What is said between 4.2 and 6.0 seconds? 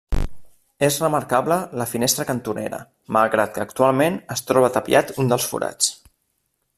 es troba tapiat un dels forats.